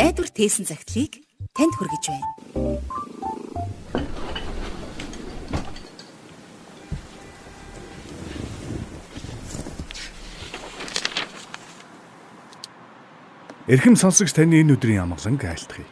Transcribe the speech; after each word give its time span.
найдвар 0.00 0.32
тээсэн 0.32 0.64
загтлыг 0.64 1.20
танд 1.52 1.76
хүргэж 1.76 2.04
байна. 2.08 2.28
Эрхэм 13.68 14.00
сонсогч 14.00 14.32
таны 14.32 14.64
энэ 14.64 14.80
өдрийн 14.80 15.04
амгаланг 15.04 15.44
айлтгая. 15.44 15.84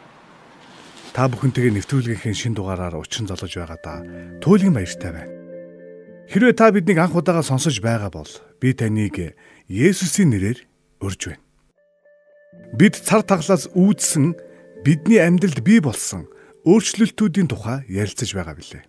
Та 1.13 1.29
бүхэнтэйгээ 1.29 1.77
нэвтрүүлгийнхээ 1.77 2.33
шин 2.33 2.57
дугаараар 2.57 2.97
учин 2.97 3.29
залгаж 3.29 3.53
байгаадаа 3.61 4.41
туйлын 4.41 4.73
баяртай 4.73 5.13
байна. 5.13 5.29
Хэрвээ 6.33 6.57
та 6.57 6.73
биднийг 6.73 6.97
анх 6.97 7.13
удаага 7.13 7.45
сонсож 7.45 7.77
байгаа 7.77 8.09
бол 8.09 8.31
би 8.57 8.73
таныг 8.73 9.37
Есүсийн 9.69 10.33
нэрээр 10.33 10.65
урьж 10.97 11.21
байна. 11.29 11.48
Бид 12.73 12.97
цар 12.97 13.21
таглаас 13.21 13.69
үүдсэн 13.73 14.33
бидний 14.85 15.21
амьдралд 15.21 15.61
бий 15.61 15.81
болсон 15.81 16.25
өөрчлөлтүүдийн 16.65 17.49
тухай 17.49 17.85
ярилцаж 17.89 18.33
байгаа 18.33 18.55
билээ. 18.57 18.83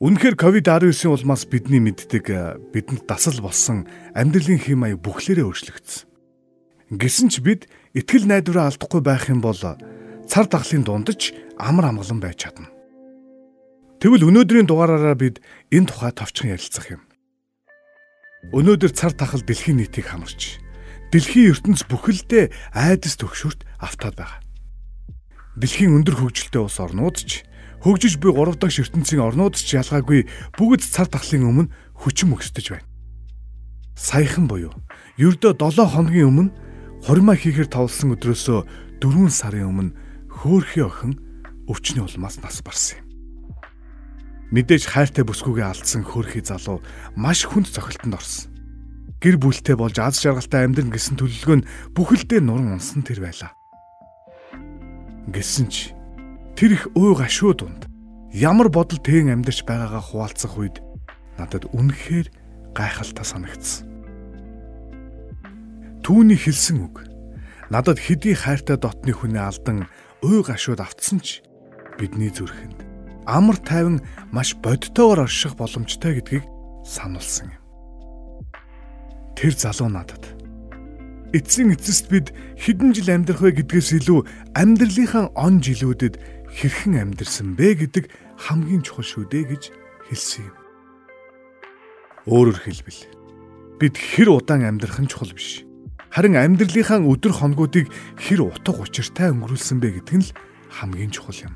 Үнэхээр 0.00 0.36
ковид-19 0.36 1.08
улмаас 1.08 1.44
бидний 1.48 1.80
мэддэг 1.80 2.24
бидэнд 2.72 3.06
дасал 3.06 3.38
болсон 3.40 3.88
амьдралын 4.12 4.60
хэм 4.60 4.78
маяг 4.80 5.00
бүхлээрээ 5.00 5.46
өөрчлөгдсөн. 5.46 6.04
Гэсэн 6.98 7.28
ч 7.32 7.40
бид 7.40 7.68
итгэл 7.96 8.28
найдвараа 8.28 8.68
алдахгүй 8.68 9.00
байх 9.00 9.30
юм 9.32 9.40
бол 9.40 9.56
цар 9.56 10.46
тахлын 10.48 10.84
дундаж 10.84 11.32
амар 11.56 11.92
амгалан 11.92 12.20
байж 12.20 12.44
чадна. 12.44 12.68
Тэгвэл 14.02 14.28
өнөөдрийн 14.28 14.68
дугаараараа 14.68 15.16
бид 15.16 15.40
энэ 15.72 15.88
тухай 15.88 16.12
товчхон 16.12 16.52
ярилцах 16.52 16.92
юм. 16.92 17.02
Өнөөдөр 18.52 18.92
цар 18.92 19.16
тахал 19.16 19.40
дэлхийн 19.40 19.80
нийтийг 19.80 20.12
хамарч 20.12 20.63
дэлхийн 21.14 21.54
ертөнц 21.54 21.86
бүхэлдээ 21.86 22.74
айдас 22.74 23.14
төгшөрт 23.22 23.62
автаад 23.78 24.18
байгаа. 24.18 24.42
Дэлхийн 25.54 25.94
өндөр 26.02 26.18
хөгжилтэй 26.18 26.58
улс 26.58 26.82
орнууд 26.82 27.22
ч 27.22 27.46
хөгжиж 27.86 28.18
буй 28.18 28.34
3 28.34 28.58
дахь 28.58 28.82
ертөнцийн 28.82 29.22
орнууд 29.22 29.54
ч 29.54 29.78
ялгаагүй 29.78 30.26
бүгд 30.58 30.82
цар 30.82 31.06
тахлын 31.06 31.46
өмнө 31.46 31.72
хүчин 31.94 32.34
мөксдөж 32.34 32.66
байна. 32.74 32.90
Саяхан 33.94 34.50
буюу 34.50 34.74
ердөө 35.14 35.54
7 35.54 35.86
хоногийн 35.86 36.30
өмнө 36.34 36.50
хормоо 37.06 37.38
хийхэр 37.38 37.70
тавлсан 37.70 38.18
өдрөөсөө 38.18 38.98
4 38.98 39.30
сарын 39.30 39.70
өмнө 39.70 39.94
хөөхий 40.34 40.82
охин 40.82 41.14
өвчний 41.70 42.02
улмаас 42.02 42.42
нас 42.42 42.58
барсан 42.58 42.98
юм. 42.98 43.06
Мэдээж 44.50 44.90
хайртай 44.90 45.22
бүсгүйгээ 45.22 45.62
алдсан 45.62 46.02
хөөхий 46.02 46.42
залуу 46.42 46.82
маш 47.14 47.46
хүнд 47.46 47.70
цохилтонд 47.70 48.18
орсон 48.18 48.53
гэр 49.24 49.40
бүлтэй 49.40 49.72
болж 49.72 49.96
аз 49.96 50.20
жаргалтай 50.20 50.68
амьдрын 50.68 50.92
гэсэн 50.92 51.16
төлөвлөгөө 51.16 51.56
нь 51.64 51.68
бүхэлдээ 51.96 52.44
нуран 52.44 52.76
унсан 52.76 53.00
тэр 53.00 53.24
байлаа. 53.24 53.56
Гэсэн 55.32 55.72
ч 55.72 55.96
тэр 56.52 56.76
их 56.76 56.92
ой 56.92 57.16
гашуу 57.16 57.56
дунд 57.56 57.88
ямар 58.36 58.68
бодол 58.68 59.00
тэн 59.00 59.32
амьдарч 59.32 59.64
байгаагаа 59.64 60.04
хуваалцах 60.04 60.60
үед 60.60 60.84
надад 61.40 61.64
үнэхээр 61.72 62.28
гайхалтай 62.76 63.24
санагдсан. 63.24 63.88
Түүний 66.04 66.36
хэлсэн 66.36 66.84
үг 66.84 67.08
надад 67.72 67.96
хэдий 67.96 68.36
хайртай 68.36 68.76
дотны 68.76 69.16
хүнээ 69.16 69.40
алдан 69.40 69.88
ой 70.20 70.44
гашууд 70.44 70.84
автсан 70.84 71.24
ч 71.24 71.40
бидний 71.96 72.28
зүрхэнд 72.28 72.84
амар 73.24 73.56
тайван 73.56 74.04
маш 74.28 74.52
бодтойгоор 74.60 75.24
орших 75.24 75.56
боломжтой 75.56 76.20
гэдгийг 76.20 76.44
сануулсан 76.84 77.56
юм 77.56 77.63
тэр 79.34 79.52
залуу 79.54 79.90
надад 79.90 80.34
эцсийн 81.34 81.74
эцэст 81.74 82.06
бид 82.14 82.30
хэдэн 82.54 82.94
жил 82.94 83.10
амьдрах 83.10 83.42
вэ 83.42 83.58
гэдгээс 83.58 83.98
илүү 83.98 84.22
амьдралынхаа 84.54 85.34
он 85.34 85.58
жилүүдэд 85.58 86.14
хэрхэн 86.46 86.94
амьдрсан 87.02 87.58
бэ 87.58 87.82
гэдэг 87.82 88.06
хамгийн 88.38 88.86
чухал 88.86 89.02
шүү 89.02 89.26
дээ 89.26 89.44
гэж 89.50 89.62
хэлсэн 90.14 90.46
юм. 90.46 90.56
Өөрөөр 92.30 92.58
хэлбэл 92.62 93.00
бид 93.82 93.94
хэр 93.98 94.30
удаан 94.30 94.62
амьдрах 94.62 95.02
нь 95.02 95.10
чухал 95.10 95.34
биш. 95.34 95.66
Харин 96.14 96.38
амьдралынхаа 96.38 97.02
өдөр 97.02 97.34
хоногуудыг 97.34 97.90
хэр 98.14 98.46
утга 98.46 98.86
учиртай 98.86 99.34
өнгөрүүлсэн 99.34 99.82
бэ 99.82 99.88
гэдэг 99.98 100.14
нь 100.14 100.26
л 100.30 100.34
хамгийн 100.70 101.10
чухал 101.10 101.50
юм. 101.50 101.54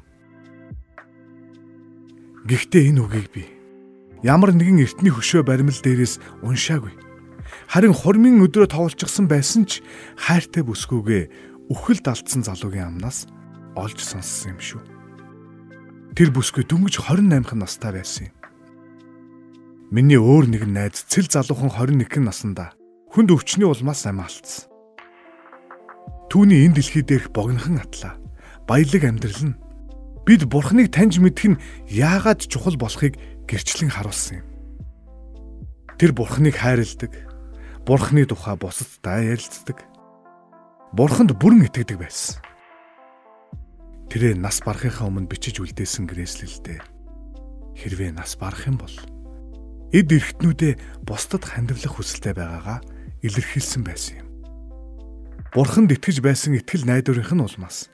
Гэхдээ 2.51 2.91
энэ 2.91 3.03
үгийг 3.07 3.31
би 3.31 3.47
ямар 4.27 4.51
нэгэн 4.51 4.83
эртний 4.83 5.15
хөшөө 5.15 5.47
баримл 5.47 5.79
дээрээс 5.79 6.19
уншаагүй 6.43 7.08
Харин 7.67 7.97
хормын 7.97 8.39
өдрөө 8.47 8.71
тоглочихсон 8.71 9.27
байсан 9.27 9.67
ч 9.67 9.83
хайртай 10.15 10.63
бүсгүйгээ 10.63 11.25
үхэлд 11.73 12.07
алдсан 12.07 12.47
залуугийн 12.47 12.95
амнаас 12.95 13.27
олж 13.75 13.99
сонссон 13.99 14.55
юм 14.55 14.61
шүү. 14.63 14.83
Тэр 16.15 16.31
бүсгүй 16.31 16.65
дөнгөж 16.65 17.03
28х 17.03 17.59
настай 17.59 17.93
байсан 17.99 18.31
юм. 18.31 18.37
Миний 19.91 20.21
өөр 20.21 20.49
нэгэн 20.53 20.73
найз 20.73 21.05
цэл 21.09 21.29
залуухан 21.29 21.73
21 21.73 22.25
наснда 22.25 22.77
хүнд 23.13 23.33
өвчний 23.33 23.65
улмаас 23.65 24.05
амь 24.05 24.21
алдсан. 24.21 24.69
Түүний 26.29 26.69
энэ 26.69 26.77
дэлхий 26.77 27.01
дээрх 27.05 27.33
богинохан 27.33 27.81
атлаа. 27.81 28.21
Баялаг 28.69 29.03
амьдрал 29.05 29.45
нь 29.49 29.57
бид 30.29 30.45
бурхныг 30.45 30.93
таньж 30.93 31.17
мэдэх 31.17 31.57
нь 31.57 31.61
яагаад 31.89 32.45
чухал 32.45 32.77
болохыг 32.77 33.17
гэрчлэн 33.49 33.89
харуулсан 33.89 34.45
юм. 34.45 34.47
Тэр 35.97 36.13
бурхныг 36.13 36.61
хайрладаг, 36.61 37.17
Бурхны 37.89 38.29
тухай 38.29 38.53
бусадтай 38.61 39.33
ярилцдаг. 39.33 39.81
Бурханд 40.93 41.33
бүрэн 41.41 41.73
итгэдэг 41.73 41.97
байсан. 41.97 42.37
Тэрээ 44.13 44.37
нас 44.37 44.61
барахынхаа 44.61 45.09
өмнө 45.09 45.33
бичиж 45.33 45.57
үлдээсэн 45.57 46.05
гэрээслэлдээ 46.05 46.85
хэрвээ 47.81 48.13
нас 48.13 48.37
барах 48.37 48.69
юм 48.69 48.77
бол 48.77 48.93
эд 49.89 50.13
эрхтнүүдээ 50.13 51.01
бусдад 51.01 51.49
хандивлах 51.49 51.97
хүсэлтэй 51.97 52.37
байгаагаа 52.37 52.85
илэрхийлсэн 53.25 53.81
байсан 53.89 54.21
юм. 54.21 54.29
Бурханд 55.57 55.89
итгэж 55.89 56.21
байсан 56.21 56.61
итгэл 56.61 56.85
найдварынх 56.85 57.33
нь 57.33 57.41
улмаас 57.41 57.89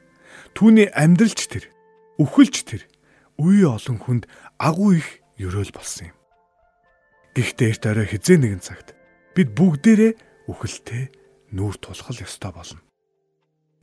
түүний 0.59 0.91
амьдралч 0.91 1.47
тэр, 1.47 1.71
үхэлч 2.19 2.67
тэр 2.67 2.83
үе 3.39 3.63
олон 3.71 4.03
хүнд 4.03 4.27
агуу 4.59 4.99
их 4.99 5.23
өрөөл 5.39 5.71
болсон 5.71 6.11
юм. 6.11 6.19
Гэхдээ 7.39 7.71
эрт 7.79 7.85
орой 7.87 8.07
хизээ 8.11 8.43
нэгэн 8.43 8.59
цагт 8.59 8.94
бид 9.35 9.53
бүгдээрээ 9.59 10.13
үхэлтэй 10.49 11.11
нүүр 11.51 11.77
тулах 11.83 12.15
ёстой 12.23 12.53
болно. 12.55 12.81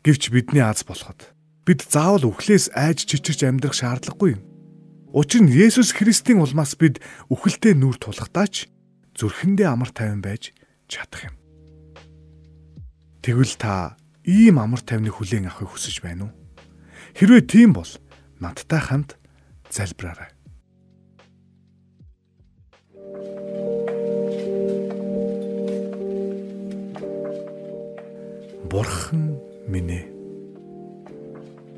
Гэвч 0.04 0.32
бидний 0.32 0.64
аз 0.64 0.88
болоход 0.88 1.36
бид 1.68 1.86
заавал 1.86 2.32
үхлээс 2.32 2.74
айж 2.74 3.06
чичирч 3.06 3.46
амьдрах 3.46 3.76
шаардлагагүй 3.76 4.40
юм. 4.40 4.42
Учир 5.12 5.44
нь 5.44 5.52
Есүс 5.52 5.92
Христийн 5.92 6.40
улмаас 6.40 6.80
бид 6.80 7.04
үхэлтэй 7.28 7.76
нүүр 7.76 8.00
тулахдаач 8.00 8.72
зүрхэндээ 9.14 9.68
амар 9.68 9.92
тайван 9.92 10.24
байж 10.24 10.56
чадах 10.88 11.30
юм. 11.30 11.36
Тэгвэл 13.22 13.56
та 13.60 14.00
ийм 14.26 14.58
амар 14.58 14.82
тайвныг 14.82 15.14
хүлээн 15.20 15.52
авахыг 15.52 15.70
хүсэж 15.70 16.02
байна 16.02 16.32
уу? 16.32 16.34
Хэрвээ 17.14 17.44
тийм 17.46 17.76
бол 17.76 17.92
надтай 18.40 18.82
хамт 18.82 19.20
залбираарай. 19.70 20.32
Бурхан 28.70 29.40
минь 29.66 29.90
ээ. 29.90 30.06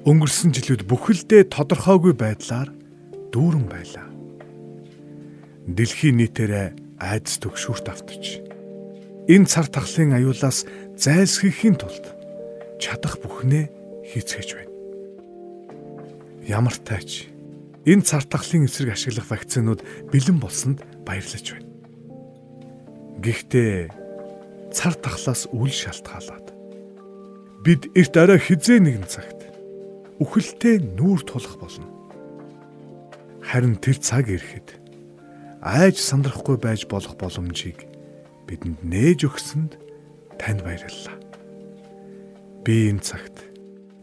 Өнгөрсөн 0.03 0.51
жилүүд 0.51 0.83
бүхэлдээ 0.89 1.47
тодорхойгүй 1.47 2.11
байдлаар 2.11 2.69
дүүрэн 3.31 3.67
байлаа. 3.71 4.07
Дэлхийн 5.63 6.19
нийтээрээ 6.19 6.99
айдас 6.99 7.39
төгшүүрт 7.39 7.88
автаж 7.88 8.44
энэ 9.31 9.47
цар 9.47 9.67
тахлын 9.71 10.11
аюулаас 10.19 10.67
зайлсхийхийн 10.99 11.79
тулд 11.79 12.11
чадах 12.83 13.15
бүхнээ 13.24 13.71
хийцгээж 14.12 14.50
байна. 14.59 14.74
Ямар 16.44 16.75
тайч 16.83 17.31
энэ 17.88 18.03
цар 18.03 18.27
тахлын 18.27 18.68
эсрэг 18.68 18.91
ашиглах 18.91 19.31
вакцинууд 19.31 19.80
бэлэн 20.12 20.38
болсонд 20.44 20.83
баярлаж 21.07 21.56
байна. 21.56 21.69
Гэхдээ 23.24 23.75
цар 24.75 24.94
тахлаас 25.00 25.47
үл 25.56 25.71
шалтгаалаад 25.71 26.43
бид 27.63 27.88
эрт 27.95 28.15
орой 28.19 28.39
хизээ 28.44 28.83
нэгэн 28.83 29.07
цагт 29.07 29.39
үхэлтэй 30.19 30.83
нүүр 30.83 31.24
тулах 31.24 31.56
болно. 31.56 31.88
Харин 33.39 33.80
тэр 33.80 33.98
цаг 34.04 34.27
ирэхэд 34.27 34.83
айж 35.63 35.95
сандрахгүй 36.04 36.60
байж 36.60 36.83
болох 36.92 37.15
боломжийг 37.15 37.88
бидэнд 38.51 38.83
нээж 38.83 39.19
өгсөнд 39.31 39.80
танд 40.36 40.60
баярлалаа. 40.68 41.15
Би 42.68 42.92
энэ 42.92 43.00
цагт 43.00 43.48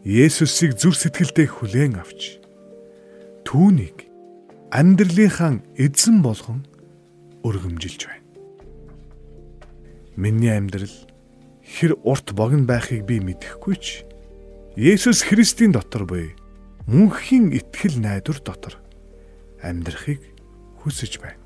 Есүсийг 0.01 0.81
зүр 0.81 0.97
сэтгэлдээ 0.97 1.47
хүлээн 1.61 2.01
авч 2.01 2.41
түүнийг 3.45 4.09
амьдралынхаа 4.73 5.61
эзэн 5.77 6.25
болгон 6.25 6.65
өргөмжилж 7.45 8.09
байна. 8.09 8.25
Миний 10.17 10.49
амьдрал 10.49 11.10
хэр 11.71 11.95
урт 12.03 12.35
богино 12.35 12.67
байхыг 12.67 13.07
би 13.07 13.23
мэдэхгүй 13.23 13.75
ч 13.79 14.03
Есүс 14.75 15.23
Христийн 15.23 15.71
дотор 15.71 16.03
буй 16.03 16.35
мөнхийн 16.87 17.55
итгэл 17.55 17.99
найдвар 18.03 18.39
дотор 18.43 18.75
амьдрахыг 19.63 20.19
хүсэж 20.83 21.23
байна. 21.23 21.39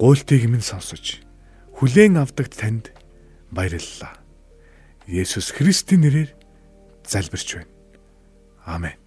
Гуйлтыг 0.00 0.48
минь 0.48 0.64
сонсож 0.64 1.20
хүлээн 1.76 2.16
авдаг 2.20 2.48
танд 2.48 2.92
баярлалаа. 3.52 4.16
Есүс 5.06 5.52
Христийн 5.52 6.04
нэрээр 6.04 6.30
залбирч 7.04 7.60
байна. 7.60 7.72
Амен. 8.64 9.03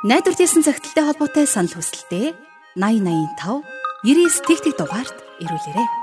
Найдвар 0.00 0.32
хэлсэн 0.32 0.64
цагталтай 0.64 1.04
холбоотой 1.04 1.44
санал 1.44 1.76
хүсэлтээ 1.76 2.32
8085 2.72 3.60
99 4.00 4.48
тэгтэг 4.48 4.74
дугаард 4.80 5.16
ирүүлээрэй. 5.44 5.99